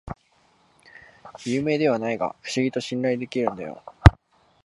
[1.45, 3.83] 有名ではないが不思議と信頼できるんだよ